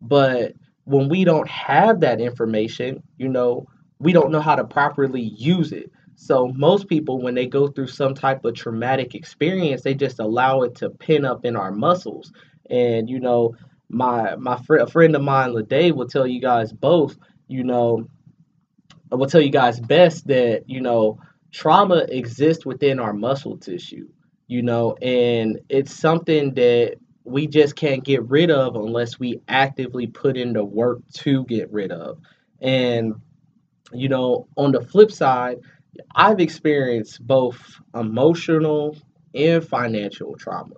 but 0.00 0.52
when 0.84 1.08
we 1.08 1.24
don't 1.24 1.48
have 1.48 2.00
that 2.00 2.20
information 2.20 3.02
you 3.18 3.28
know 3.28 3.66
we 3.98 4.12
don't 4.12 4.30
know 4.30 4.40
how 4.40 4.54
to 4.54 4.64
properly 4.64 5.22
use 5.22 5.72
it. 5.72 5.90
So 6.16 6.48
most 6.48 6.88
people, 6.88 7.20
when 7.20 7.34
they 7.34 7.46
go 7.46 7.68
through 7.68 7.88
some 7.88 8.14
type 8.14 8.44
of 8.44 8.54
traumatic 8.54 9.14
experience, 9.14 9.82
they 9.82 9.94
just 9.94 10.20
allow 10.20 10.62
it 10.62 10.74
to 10.76 10.90
pin 10.90 11.24
up 11.24 11.44
in 11.44 11.56
our 11.56 11.72
muscles. 11.72 12.32
And 12.70 13.08
you 13.08 13.18
know, 13.18 13.56
my 13.94 14.36
my 14.36 14.56
friend, 14.58 14.88
a 14.88 14.90
friend 14.90 15.16
of 15.16 15.22
mine, 15.22 15.52
Lede, 15.52 15.92
will 15.94 16.08
tell 16.08 16.26
you 16.26 16.40
guys 16.40 16.72
both. 16.72 17.16
You 17.48 17.64
know, 17.64 18.08
I 19.12 19.16
will 19.16 19.26
tell 19.26 19.40
you 19.40 19.50
guys 19.50 19.80
best 19.80 20.26
that 20.28 20.68
you 20.68 20.80
know 20.80 21.18
trauma 21.52 22.06
exists 22.08 22.66
within 22.66 22.98
our 22.98 23.12
muscle 23.12 23.56
tissue. 23.56 24.08
You 24.46 24.62
know, 24.62 24.96
and 25.00 25.60
it's 25.68 25.94
something 25.94 26.54
that 26.54 26.96
we 27.24 27.46
just 27.46 27.76
can't 27.76 28.04
get 28.04 28.22
rid 28.28 28.50
of 28.50 28.76
unless 28.76 29.18
we 29.18 29.40
actively 29.48 30.06
put 30.06 30.36
in 30.36 30.52
the 30.52 30.64
work 30.64 31.00
to 31.14 31.44
get 31.44 31.72
rid 31.72 31.92
of. 31.92 32.18
And 32.60 33.14
you 33.92 34.08
know, 34.08 34.48
on 34.56 34.72
the 34.72 34.80
flip 34.80 35.10
side, 35.12 35.58
I've 36.14 36.40
experienced 36.40 37.26
both 37.26 37.58
emotional 37.94 38.96
and 39.34 39.66
financial 39.66 40.36
trauma. 40.36 40.74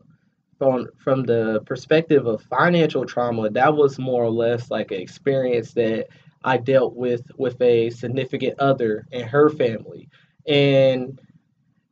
From 0.58 0.88
from 0.96 1.24
the 1.24 1.60
perspective 1.66 2.26
of 2.26 2.42
financial 2.42 3.04
trauma, 3.04 3.50
that 3.50 3.74
was 3.74 3.98
more 3.98 4.24
or 4.24 4.30
less 4.30 4.70
like 4.70 4.90
an 4.90 5.00
experience 5.00 5.72
that 5.74 6.06
I 6.44 6.56
dealt 6.56 6.94
with 6.94 7.22
with 7.36 7.60
a 7.60 7.90
significant 7.90 8.58
other 8.58 9.06
and 9.12 9.24
her 9.28 9.50
family. 9.50 10.08
And 10.46 11.20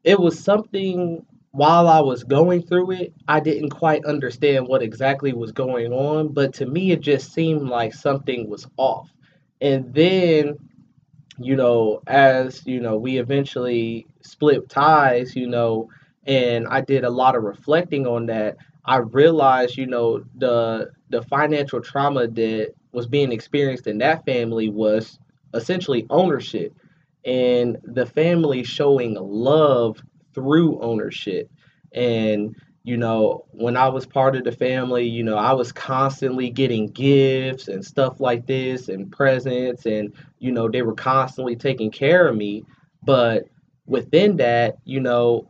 it 0.04 0.18
was 0.18 0.38
something 0.38 1.26
while 1.50 1.88
I 1.88 2.00
was 2.00 2.24
going 2.24 2.62
through 2.62 2.92
it, 2.92 3.14
I 3.28 3.40
didn't 3.40 3.70
quite 3.70 4.04
understand 4.06 4.66
what 4.66 4.82
exactly 4.82 5.32
was 5.32 5.52
going 5.52 5.92
on, 5.92 6.32
but 6.32 6.52
to 6.54 6.66
me 6.66 6.90
it 6.92 7.00
just 7.00 7.32
seemed 7.32 7.68
like 7.68 7.94
something 7.94 8.48
was 8.48 8.66
off. 8.76 9.08
And 9.60 9.92
then 9.94 10.58
you 11.38 11.56
know, 11.56 12.00
as 12.06 12.64
you 12.66 12.80
know, 12.80 12.96
we 12.96 13.18
eventually 13.18 14.06
split 14.22 14.68
ties, 14.68 15.34
you 15.34 15.48
know, 15.48 15.88
and 16.26 16.66
I 16.68 16.80
did 16.80 17.04
a 17.04 17.10
lot 17.10 17.36
of 17.36 17.42
reflecting 17.42 18.06
on 18.06 18.26
that. 18.26 18.56
I 18.84 18.98
realized, 18.98 19.76
you 19.76 19.86
know, 19.86 20.24
the 20.36 20.90
the 21.10 21.22
financial 21.22 21.80
trauma 21.80 22.26
that 22.28 22.74
was 22.92 23.06
being 23.06 23.32
experienced 23.32 23.86
in 23.86 23.98
that 23.98 24.24
family 24.24 24.68
was 24.68 25.18
essentially 25.54 26.06
ownership 26.10 26.72
and 27.24 27.78
the 27.84 28.06
family 28.06 28.62
showing 28.62 29.14
love 29.14 30.02
through 30.34 30.80
ownership. 30.80 31.50
And 31.92 32.56
you 32.86 32.98
know, 32.98 33.46
when 33.52 33.78
I 33.78 33.88
was 33.88 34.04
part 34.04 34.36
of 34.36 34.44
the 34.44 34.52
family, 34.52 35.08
you 35.08 35.22
know, 35.22 35.38
I 35.38 35.54
was 35.54 35.72
constantly 35.72 36.50
getting 36.50 36.88
gifts 36.88 37.68
and 37.68 37.82
stuff 37.82 38.20
like 38.20 38.46
this 38.46 38.88
and 38.90 39.10
presents 39.10 39.86
and 39.86 40.12
you 40.38 40.52
know, 40.52 40.68
they 40.68 40.82
were 40.82 40.94
constantly 40.94 41.56
taking 41.56 41.90
care 41.90 42.28
of 42.28 42.36
me, 42.36 42.64
but 43.02 43.44
within 43.86 44.36
that, 44.36 44.76
you 44.84 45.00
know, 45.00 45.48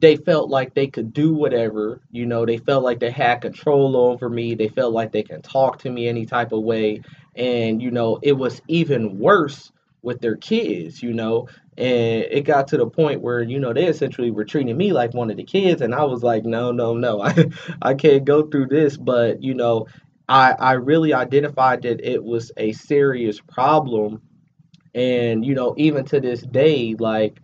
they 0.00 0.16
felt 0.16 0.50
like 0.50 0.74
they 0.74 0.86
could 0.86 1.12
do 1.12 1.32
whatever, 1.34 2.00
you 2.10 2.26
know, 2.26 2.44
they 2.44 2.58
felt 2.58 2.84
like 2.84 3.00
they 3.00 3.10
had 3.10 3.36
control 3.40 3.96
over 3.96 4.28
me, 4.28 4.54
they 4.54 4.68
felt 4.68 4.92
like 4.92 5.12
they 5.12 5.22
can 5.22 5.42
talk 5.42 5.78
to 5.80 5.90
me 5.90 6.08
any 6.08 6.26
type 6.26 6.52
of 6.52 6.62
way, 6.62 7.02
and 7.36 7.80
you 7.82 7.90
know, 7.90 8.18
it 8.22 8.32
was 8.32 8.60
even 8.68 9.18
worse 9.18 9.72
with 10.02 10.20
their 10.20 10.36
kids, 10.36 11.02
you 11.02 11.12
know, 11.12 11.46
and 11.78 12.24
it 12.30 12.42
got 12.42 12.68
to 12.68 12.76
the 12.76 12.86
point 12.86 13.22
where 13.22 13.42
you 13.42 13.58
know 13.58 13.72
they 13.72 13.86
essentially 13.86 14.30
were 14.30 14.44
treating 14.44 14.76
me 14.76 14.92
like 14.92 15.14
one 15.14 15.30
of 15.30 15.36
the 15.38 15.44
kids 15.44 15.80
and 15.80 15.94
i 15.94 16.04
was 16.04 16.22
like 16.22 16.44
no 16.44 16.72
no 16.72 16.94
no 16.94 17.22
i, 17.22 17.50
I 17.80 17.94
can't 17.94 18.24
go 18.24 18.42
through 18.42 18.66
this 18.66 18.96
but 18.96 19.42
you 19.42 19.54
know 19.54 19.86
I, 20.28 20.52
I 20.52 20.72
really 20.74 21.12
identified 21.12 21.82
that 21.82 22.00
it 22.08 22.22
was 22.22 22.52
a 22.56 22.72
serious 22.72 23.40
problem 23.40 24.22
and 24.94 25.44
you 25.44 25.54
know 25.54 25.74
even 25.78 26.04
to 26.06 26.20
this 26.20 26.42
day 26.42 26.94
like 26.98 27.40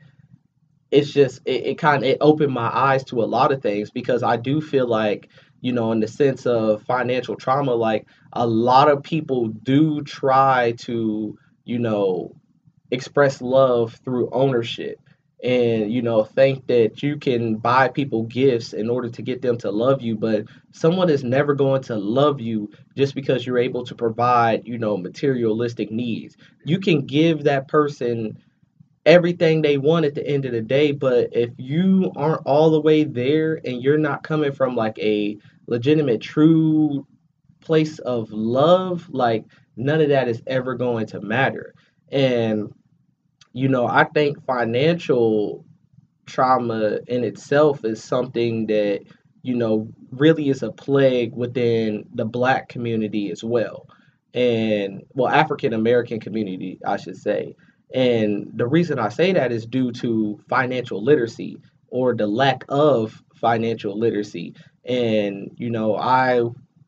it's 0.97 1.13
just 1.13 1.41
it, 1.45 1.67
it 1.67 1.79
kind 1.79 2.03
of 2.03 2.09
it 2.09 2.19
opened 2.21 2.53
my 2.53 2.71
eyes 2.75 3.05
to 3.05 3.23
a 3.23 3.27
lot 3.27 3.53
of 3.53 3.63
things 3.63 3.91
because 3.91 4.23
i 4.23 4.37
do 4.37 4.61
feel 4.61 4.87
like 4.87 5.29
you 5.61 5.73
know 5.73 5.93
in 5.93 6.01
the 6.01 6.09
sense 6.09 6.47
of 6.47 6.83
financial 6.83 7.37
trauma 7.37 7.75
like 7.75 8.07
a 8.33 8.47
lot 8.47 8.91
of 8.91 9.03
people 9.03 9.49
do 9.49 10.03
try 10.03 10.73
to 10.79 11.37
you 11.65 11.79
know 11.79 12.35
express 12.91 13.41
love 13.41 13.95
through 14.05 14.31
ownership. 14.31 15.01
And 15.45 15.93
you 15.93 16.01
know 16.01 16.25
think 16.25 16.67
that 16.69 17.03
you 17.03 17.19
can 17.19 17.57
buy 17.57 17.89
people 17.89 18.23
gifts 18.23 18.73
in 18.73 18.89
order 18.89 19.11
to 19.11 19.23
get 19.23 19.43
them 19.43 19.59
to 19.59 19.71
love 19.71 20.01
you 20.01 20.17
but 20.17 20.47
someone 20.73 21.11
is 21.11 21.23
never 21.23 21.55
going 21.55 21.83
to 21.83 21.97
love 21.97 22.41
you 22.41 22.71
just 22.97 23.15
because 23.15 23.47
you're 23.47 23.59
able 23.59 23.85
to 23.85 23.95
provide 23.95 24.67
you 24.67 24.79
know 24.79 24.97
materialistic 24.97 25.91
needs. 25.91 26.39
You 26.65 26.81
can 26.81 27.05
give 27.05 27.45
that 27.45 27.69
person 27.69 28.39
everything 29.07 29.63
they 29.63 29.79
want 29.79 30.05
at 30.05 30.15
the 30.15 30.27
end 30.27 30.45
of 30.45 30.53
the 30.53 30.61
day 30.63 30.93
but 30.93 31.29
if 31.33 31.51
you 31.59 32.13
aren't 32.17 32.43
all 32.47 32.71
the 32.71 32.81
way 32.81 33.05
there 33.05 33.61
and 33.65 33.83
you're 33.83 33.99
not 33.99 34.23
coming 34.25 34.53
from 34.53 34.77
like 34.77 34.99
a 34.99 35.39
legitimate 35.69 36.21
true 36.21 37.07
place 37.61 37.99
of 38.01 38.31
love 38.33 39.09
like 39.11 39.45
none 39.77 40.01
of 40.01 40.09
that 40.11 40.29
is 40.29 40.43
ever 40.49 40.75
going 40.75 41.07
to 41.07 41.21
matter 41.21 41.75
and, 42.13 42.73
you 43.53 43.69
know, 43.69 43.87
I 43.87 44.05
think 44.05 44.45
financial 44.47 45.65
trauma 46.27 46.99
in 47.09 47.25
itself 47.25 47.85
is 47.85 48.03
something 48.03 48.67
that 48.67 49.01
you 49.43 49.55
know, 49.57 49.89
really 50.11 50.49
is 50.49 50.63
a 50.65 50.73
plague 50.73 51.33
within 51.35 52.05
the 52.15 52.25
black 52.25 52.69
community 52.69 53.31
as 53.31 53.45
well. 53.45 53.87
And, 54.35 55.03
well, 55.15 55.29
African 55.33 55.73
American 55.73 56.19
community, 56.19 56.81
I 56.85 56.97
should 56.97 57.17
say. 57.17 57.55
And 57.95 58.51
the 58.55 58.67
reason 58.67 58.99
I 58.99 59.09
say 59.09 59.33
that 59.33 59.53
is 59.53 59.67
due 59.67 59.93
to 59.93 60.41
financial 60.49 61.03
literacy 61.03 61.59
or 61.89 62.15
the 62.15 62.27
lack 62.27 62.65
of 62.69 63.23
financial 63.35 63.99
literacy. 63.99 64.55
And, 64.85 65.51
you 65.57 65.71
know, 65.71 65.97
I 65.97 66.43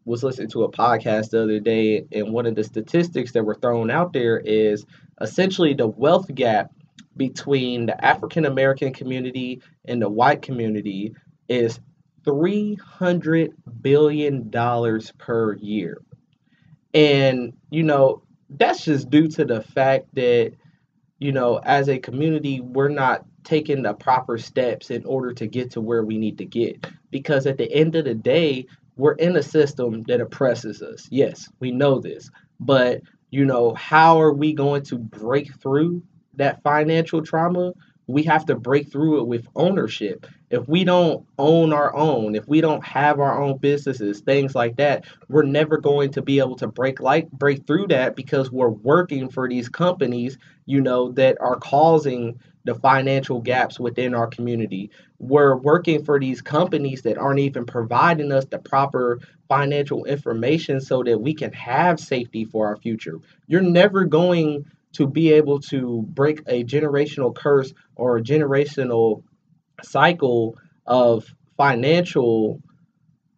was 0.05 0.25
listening 0.25 0.50
to 0.50 0.64
a 0.64 0.73
podcast 0.73 1.31
the 1.31 1.43
other 1.43 1.61
day, 1.61 2.05
and 2.12 2.33
one 2.33 2.47
of 2.47 2.55
the 2.55 2.64
statistics 2.64 3.33
that 3.33 3.45
were 3.45 3.55
thrown 3.55 3.90
out 3.90 4.12
there 4.12 4.38
is 4.38 4.87
essentially 5.21 5.75
the 5.75 5.87
wealth 5.87 6.35
gap 6.35 6.73
between 7.17 7.87
the 7.87 8.05
African 8.05 8.45
American 8.45 8.93
community 8.93 9.61
and 9.85 10.00
the 10.00 10.09
white 10.09 10.40
community 10.43 11.14
is 11.49 11.81
$300 12.25 13.52
billion 13.81 14.50
per 15.19 15.55
year. 15.55 15.99
And, 16.95 17.52
you 17.71 17.83
know, 17.83 18.23
that's 18.50 18.85
just 18.85 19.11
due 19.11 19.28
to 19.28 19.45
the 19.45 19.61
fact 19.61 20.14
that, 20.14 20.52
you 21.19 21.33
know, 21.33 21.61
as 21.65 21.89
a 21.89 21.99
community, 21.99 22.61
we're 22.61 22.89
not 22.89 23.25
taking 23.45 23.83
the 23.83 23.95
proper 23.95 24.39
steps 24.39 24.91
in 24.91 25.05
order 25.05 25.33
to 25.33 25.47
get 25.47 25.71
to 25.73 25.81
where 25.81 26.05
we 26.05 26.19
need 26.19 26.39
to 26.39 26.45
get. 26.45 26.87
Because 27.11 27.47
at 27.47 27.59
the 27.59 27.73
end 27.73 27.97
of 27.97 28.05
the 28.05 28.15
day, 28.15 28.67
we're 28.97 29.15
in 29.15 29.37
a 29.37 29.43
system 29.43 30.03
that 30.05 30.21
oppresses 30.21 30.83
us. 30.83 31.09
Yes, 31.11 31.49
we 31.61 31.71
know 31.71 31.99
this. 32.01 32.31
But, 32.61 33.03
you 33.31 33.45
know, 33.45 33.75
how 33.75 34.21
are 34.21 34.33
we 34.33 34.53
going 34.53 34.83
to 34.85 34.99
break 34.99 35.55
through 35.61 36.03
that 36.35 36.63
financial 36.63 37.23
trauma? 37.23 37.73
We 38.07 38.23
have 38.25 38.47
to 38.47 38.57
break 38.57 38.91
through 38.91 39.21
it 39.21 39.27
with 39.27 39.47
ownership. 39.55 40.27
If 40.50 40.67
we 40.67 40.85
don't 40.85 41.26
own 41.38 41.73
our 41.73 41.95
own, 41.95 42.35
if 42.35 42.49
we 42.49 42.61
don't 42.61 42.85
have 42.85 43.21
our 43.21 43.40
own 43.43 43.59
businesses, 43.59 44.21
things 44.21 44.55
like 44.55 44.76
that, 44.76 45.05
we're 45.28 45.43
never 45.43 45.78
going 45.78 46.12
to 46.12 46.23
be 46.23 46.38
able 46.38 46.57
to 46.57 46.67
break 46.67 47.00
like 47.00 47.31
break 47.31 47.67
through 47.67 47.88
that 47.88 48.17
because 48.17 48.50
we're 48.50 48.69
working 48.69 49.28
for 49.28 49.49
these 49.49 49.69
companies, 49.69 50.38
you 50.64 50.81
know, 50.81 51.12
that 51.12 51.37
are 51.40 51.57
causing 51.57 52.40
the 52.64 52.75
financial 52.75 53.40
gaps 53.40 53.81
within 53.81 54.14
our 54.14 54.26
community. 54.26 54.90
We're 55.19 55.57
working 55.57 56.05
for 56.05 56.21
these 56.21 56.43
companies 56.43 57.02
that 57.02 57.19
aren't 57.19 57.40
even 57.40 57.64
providing 57.64 58.31
us 58.31 58.45
the 58.45 58.59
proper 58.59 59.21
financial 59.49 60.05
information 60.05 60.81
so 60.81 61.02
that 61.02 61.19
we 61.19 61.35
can 61.35 61.52
have 61.52 61.99
safety 61.99 62.45
for 62.45 62.67
our 62.67 62.76
future. 62.76 63.21
You're 63.47 63.62
never 63.62 64.05
going 64.05 64.67
to 64.93 65.07
be 65.07 65.33
able 65.33 65.61
to 65.61 66.02
break 66.09 66.40
a 66.47 66.64
generational 66.64 67.35
curse 67.35 67.73
or 67.97 68.19
a 68.19 68.23
generational 68.23 69.23
cycle 69.82 70.56
of 70.87 71.26
financial 71.56 72.62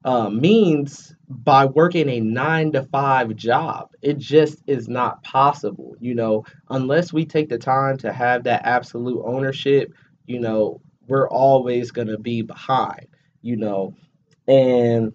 uh, 0.05 0.31
means 0.31 1.15
by 1.29 1.67
working 1.67 2.09
a 2.09 2.21
nine 2.21 2.73
to 2.73 2.83
five 2.85 3.37
job. 3.37 3.91
It 4.03 4.19
just 4.19 4.63
is 4.67 4.89
not 4.89 5.23
possible, 5.23 5.97
you 6.01 6.15
know, 6.15 6.45
unless 6.71 7.13
we 7.13 7.25
take 7.25 7.49
the 7.49 7.59
time 7.59 7.99
to 7.99 8.13
have 8.13 8.45
that 8.45 8.63
absolute 8.65 9.23
ownership, 9.25 9.93
you 10.27 10.41
know, 10.41 10.81
we're 11.07 11.29
always 11.29 11.91
going 11.91 12.09
to 12.09 12.19
be 12.19 12.43
behind, 12.43 13.07
you 13.43 13.57
know, 13.57 13.95
and 14.49 15.13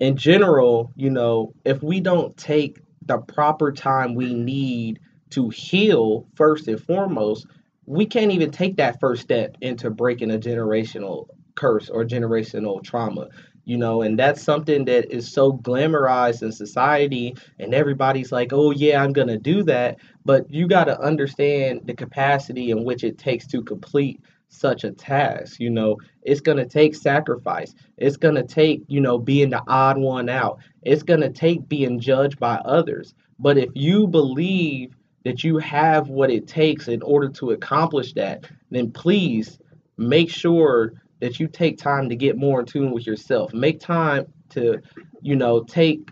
in 0.00 0.16
general, 0.16 0.92
you 0.96 1.10
know, 1.10 1.54
if 1.64 1.82
we 1.82 2.00
don't 2.00 2.36
take 2.36 2.80
the 3.06 3.18
proper 3.18 3.72
time 3.72 4.14
we 4.14 4.34
need 4.34 4.98
to 5.30 5.48
heal 5.50 6.26
first 6.34 6.68
and 6.68 6.80
foremost, 6.80 7.46
we 7.86 8.06
can't 8.06 8.32
even 8.32 8.50
take 8.50 8.76
that 8.76 9.00
first 9.00 9.22
step 9.22 9.56
into 9.60 9.90
breaking 9.90 10.30
a 10.30 10.38
generational 10.38 11.28
curse 11.54 11.88
or 11.88 12.04
generational 12.04 12.82
trauma 12.82 13.28
you 13.64 13.76
know? 13.76 14.02
And 14.02 14.18
that's 14.18 14.42
something 14.42 14.84
that 14.86 15.14
is 15.14 15.30
so 15.30 15.52
glamorized 15.52 16.42
in 16.42 16.52
society 16.52 17.34
and 17.58 17.74
everybody's 17.74 18.32
like 18.32 18.52
oh 18.52 18.70
yeah 18.70 19.02
i'm 19.02 19.12
gonna 19.12 19.38
do 19.38 19.62
that. 19.64 19.98
But 20.24 20.50
you 20.50 20.66
got 20.66 20.84
to 20.84 20.98
understand 21.00 21.82
the 21.84 21.94
capacity 21.94 22.70
in 22.70 22.84
which 22.84 23.04
it 23.04 23.18
takes 23.18 23.46
to 23.48 23.62
complete 23.62 24.20
such 24.48 24.84
a 24.84 24.92
task 24.92 25.60
you 25.60 25.70
know? 25.70 25.98
It's 26.22 26.40
going 26.40 26.58
to 26.58 26.66
take 26.66 26.94
sacrifice. 26.94 27.74
It's 27.98 28.16
going 28.16 28.36
to 28.36 28.42
take 28.44 28.82
you 28.88 29.00
know 29.00 29.18
being 29.18 29.50
the 29.50 29.62
odd 29.66 29.98
one 29.98 30.28
out. 30.28 30.58
It's 30.82 31.02
going 31.02 31.20
to 31.20 31.30
take 31.30 31.68
being 31.68 32.00
judged 32.00 32.38
by 32.38 32.56
others. 32.64 33.14
But 33.38 33.58
if 33.58 33.70
you 33.74 34.06
believe 34.06 34.96
that 35.24 35.42
you 35.42 35.58
have 35.58 36.08
what 36.08 36.30
it 36.30 36.46
takes 36.46 36.88
in 36.88 37.02
order 37.02 37.28
to 37.28 37.50
accomplish 37.50 38.12
that, 38.14 38.44
then 38.70 38.90
please 38.90 39.58
make 39.96 40.30
sure 40.30 40.92
that 41.20 41.40
you 41.40 41.48
take 41.48 41.78
time 41.78 42.08
to 42.08 42.16
get 42.16 42.36
more 42.36 42.60
in 42.60 42.66
tune 42.66 42.90
with 42.92 43.06
yourself. 43.06 43.52
Make 43.54 43.80
time 43.80 44.26
to, 44.50 44.80
you 45.22 45.36
know, 45.36 45.64
take 45.64 46.10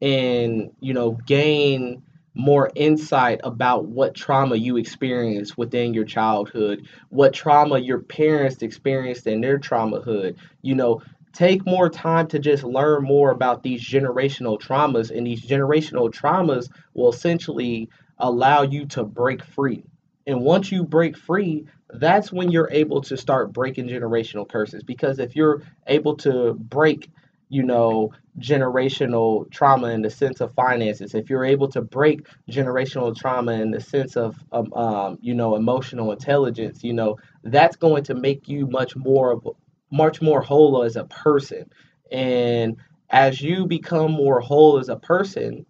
and, 0.00 0.70
you 0.80 0.94
know, 0.94 1.12
gain 1.26 2.02
more 2.34 2.70
insight 2.74 3.40
about 3.44 3.86
what 3.86 4.14
trauma 4.14 4.56
you 4.56 4.76
experienced 4.76 5.56
within 5.56 5.94
your 5.94 6.04
childhood, 6.04 6.86
what 7.08 7.32
trauma 7.32 7.78
your 7.78 8.00
parents 8.00 8.62
experienced 8.62 9.26
in 9.26 9.40
their 9.40 9.58
traumahood. 9.58 10.36
You 10.62 10.74
know, 10.74 11.00
take 11.32 11.64
more 11.64 11.88
time 11.88 12.26
to 12.28 12.38
just 12.38 12.64
learn 12.64 13.04
more 13.04 13.30
about 13.30 13.62
these 13.62 13.82
generational 13.82 14.60
traumas, 14.60 15.16
and 15.16 15.26
these 15.26 15.44
generational 15.44 16.12
traumas 16.12 16.68
will 16.94 17.10
essentially 17.10 17.88
allow 18.18 18.62
you 18.62 18.86
to 18.86 19.04
break 19.04 19.44
free. 19.44 19.84
And 20.26 20.40
once 20.40 20.72
you 20.72 20.84
break 20.84 21.16
free, 21.16 21.66
that's 21.90 22.32
when 22.32 22.50
you're 22.50 22.70
able 22.70 23.00
to 23.02 23.16
start 23.16 23.52
breaking 23.52 23.88
generational 23.88 24.48
curses. 24.48 24.82
Because 24.82 25.18
if 25.18 25.36
you're 25.36 25.62
able 25.86 26.16
to 26.18 26.54
break, 26.54 27.10
you 27.50 27.62
know, 27.62 28.10
generational 28.40 29.50
trauma 29.50 29.88
in 29.88 30.02
the 30.02 30.10
sense 30.10 30.40
of 30.40 30.54
finances, 30.54 31.14
if 31.14 31.28
you're 31.28 31.44
able 31.44 31.68
to 31.68 31.82
break 31.82 32.26
generational 32.50 33.14
trauma 33.14 33.52
in 33.52 33.70
the 33.70 33.80
sense 33.80 34.16
of, 34.16 34.36
um, 34.52 34.72
um, 34.72 35.18
you 35.20 35.34
know, 35.34 35.56
emotional 35.56 36.10
intelligence, 36.12 36.82
you 36.82 36.94
know, 36.94 37.16
that's 37.44 37.76
going 37.76 38.04
to 38.04 38.14
make 38.14 38.48
you 38.48 38.66
much 38.66 38.96
more 38.96 39.32
of, 39.32 39.46
much 39.90 40.22
more 40.22 40.40
whole 40.40 40.82
as 40.82 40.96
a 40.96 41.04
person. 41.04 41.70
And 42.10 42.76
as 43.10 43.40
you 43.40 43.66
become 43.66 44.10
more 44.12 44.40
whole 44.40 44.78
as 44.78 44.88
a 44.88 44.96
person, 44.96 45.66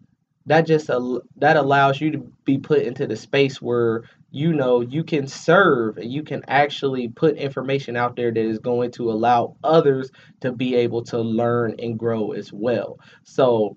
that 0.47 0.67
just 0.67 0.91
uh, 0.91 1.21
that 1.37 1.57
allows 1.57 2.01
you 2.01 2.11
to 2.13 2.19
be 2.45 2.59
put 2.59 2.83
into 2.83 3.07
the 3.07 3.17
space 3.17 3.63
where 3.63 4.05
you 4.31 4.53
know 4.53 4.81
you 4.81 5.05
can 5.05 5.27
serve 5.27 5.97
and 5.97 6.13
you 6.13 6.23
can 6.23 6.43
actually 6.49 7.09
put 7.09 7.37
information 7.37 7.97
out 7.97 8.17
there 8.17 8.33
that 8.33 8.45
is 8.45 8.59
going 8.59 8.91
to 8.93 9.11
allow 9.11 9.57
others 9.65 10.11
to 10.41 10.53
be 10.53 10.75
able 10.75 11.03
to 11.03 11.19
learn 11.19 11.75
and 11.79 11.99
grow 11.99 12.33
as 12.33 12.53
well. 12.53 12.99
So 13.23 13.77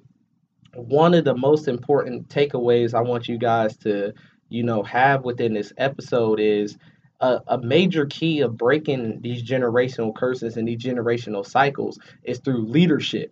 one 0.77 1.13
of 1.13 1.25
the 1.25 1.35
most 1.35 1.67
important 1.67 2.29
takeaways 2.29 2.93
i 2.93 3.01
want 3.01 3.27
you 3.27 3.37
guys 3.37 3.75
to 3.77 4.13
you 4.49 4.63
know 4.63 4.83
have 4.83 5.23
within 5.23 5.53
this 5.53 5.73
episode 5.77 6.39
is 6.39 6.77
a, 7.19 7.39
a 7.47 7.57
major 7.57 8.05
key 8.05 8.41
of 8.41 8.57
breaking 8.57 9.19
these 9.21 9.41
generational 9.41 10.13
curses 10.13 10.55
and 10.55 10.67
these 10.67 10.81
generational 10.81 11.45
cycles 11.45 11.97
is 12.23 12.39
through 12.39 12.67
leadership 12.67 13.31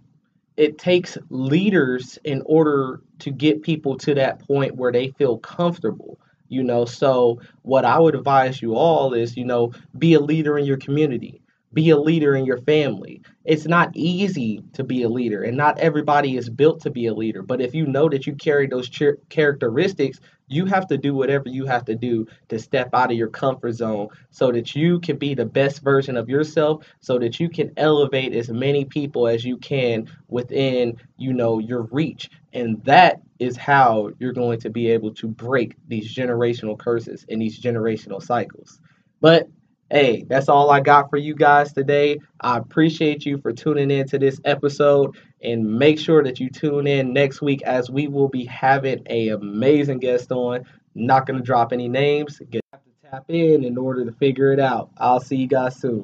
it 0.58 0.78
takes 0.78 1.18
leaders 1.30 2.18
in 2.24 2.42
order 2.46 3.02
to 3.20 3.32
get 3.32 3.64
people 3.64 3.98
to 3.98 4.14
that 4.16 4.46
point 4.48 4.76
where 4.76 4.92
they 4.92 5.10
feel 5.12 5.38
comfortable 5.38 6.20
you 6.48 6.64
know? 6.64 6.86
So 6.86 7.42
what 7.64 7.86
i 7.86 8.00
would 8.00 8.16
advise 8.16 8.62
you 8.62 8.76
all 8.76 9.14
is 9.14 9.36
you 9.36 9.46
know 9.46 9.74
be 9.98 10.14
a 10.14 10.20
leader 10.20 10.58
in 10.58 10.66
your 10.66 10.78
community 10.78 11.42
be 11.76 11.92
a 11.92 11.98
leader 11.98 12.36
in 12.36 12.46
your 12.46 12.60
family. 12.64 13.22
It's 13.46 13.68
not 13.68 13.92
easy 13.96 14.64
to 14.74 14.84
be 14.84 15.04
a 15.04 15.10
leader 15.10 15.44
and 15.44 15.58
not 15.58 15.80
everybody 15.80 16.38
is 16.38 16.50
built 16.50 16.82
to 16.82 16.92
be 16.92 17.08
a 17.08 17.14
leader 17.14 17.44
but 17.44 17.62
if 17.62 17.76
you 17.76 17.86
know 17.86 18.10
that 18.10 18.28
you 18.28 18.36
carry 18.36 18.68
those 18.68 18.90
ch- 18.90 19.20
characteristics 19.30 20.20
you 20.48 20.66
have 20.66 20.88
to 20.88 20.98
do 20.98 21.16
whatever 21.16 21.50
you 21.50 21.66
have 21.66 21.86
to 21.86 21.96
do 21.96 22.28
to 22.50 22.60
step 22.60 22.90
out 22.94 23.12
of 23.12 23.18
your 23.18 23.30
comfort 23.30 23.74
zone 23.74 24.10
so 24.32 24.52
that 24.52 24.76
you 24.76 25.00
can 25.00 25.18
be 25.18 25.34
the 25.34 25.46
best 25.46 25.82
version 25.82 26.18
of 26.18 26.30
yourself 26.30 26.86
so 27.02 27.20
that 27.20 27.40
you 27.40 27.50
can 27.50 27.72
elevate 27.78 28.34
as 28.34 28.50
many 28.50 28.86
people 28.86 29.28
as 29.28 29.44
you 29.44 29.58
can 29.58 30.08
within 30.28 30.98
you 31.18 31.34
know 31.34 31.60
your 31.60 31.84
reach. 31.92 32.30
And 32.54 32.84
that 32.86 33.22
is 33.40 33.58
how 33.58 34.12
you're 34.20 34.34
going 34.34 34.60
to 34.62 34.70
be 34.70 34.90
able 34.90 35.14
to 35.16 35.28
break 35.28 35.76
these 35.88 36.14
generational 36.14 36.78
curses 36.78 37.26
and 37.30 37.42
these 37.42 37.60
generational 37.60 38.22
cycles. 38.22 38.80
But 39.22 39.50
Hey, 39.92 40.26
that's 40.28 40.50
all 40.50 40.72
I 40.72 40.80
got 40.80 41.12
for 41.12 41.18
you 41.18 41.36
guys 41.36 41.72
today. 41.72 42.20
I 42.42 42.58
appreciate 42.58 43.24
you 43.24 43.38
for 43.38 43.54
tuning 43.54 43.92
in 43.92 44.08
to 44.08 44.18
this 44.18 44.42
episode 44.44 45.16
and 45.44 45.78
make 45.78 46.00
sure 46.00 46.24
that 46.24 46.40
you 46.40 46.50
tune 46.50 46.88
in 46.88 47.14
next 47.14 47.40
week 47.40 47.62
as 47.62 47.92
we 47.92 48.08
will 48.08 48.28
be 48.28 48.46
having 48.46 49.04
a 49.12 49.30
amazing 49.30 50.00
guest 50.00 50.32
on. 50.32 50.66
Not 50.96 51.28
going 51.28 51.38
to 51.38 51.46
drop 51.46 51.72
any 51.72 51.88
names. 51.88 52.40
Have 52.40 52.50
to 52.50 53.12
tap 53.12 53.26
in 53.28 53.64
in 53.64 53.78
order 53.78 54.04
to 54.04 54.12
figure 54.14 54.52
it 54.52 54.60
out. 54.60 54.90
I'll 54.98 55.20
see 55.20 55.36
you 55.36 55.48
guys 55.48 55.76
soon. 55.76 56.04